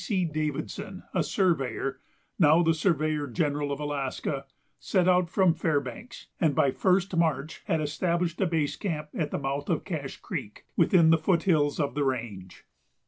C. 0.03 0.25
Davidson, 0.25 1.03
a 1.13 1.21
surveyor, 1.21 1.99
now 2.39 2.63
the 2.63 2.73
surveyor 2.73 3.27
general 3.27 3.71
of 3.71 3.79
Alaska, 3.79 4.47
set 4.79 5.07
out 5.07 5.29
from 5.29 5.53
Fairbanks, 5.53 6.25
and 6.39 6.55
by 6.55 6.71
1st 6.71 7.15
March 7.19 7.61
had 7.65 7.79
established 7.81 8.41
a 8.41 8.47
base 8.47 8.75
camp 8.75 9.09
at 9.13 9.29
the 9.29 9.37
mouth 9.37 9.69
of 9.69 9.85
Cache 9.85 10.17
Creek, 10.17 10.65
within 10.75 11.11
the 11.11 11.19
foot 11.19 11.43
hills 11.43 11.79
of 11.79 11.93
the 11.93 12.03
range. 12.03 12.65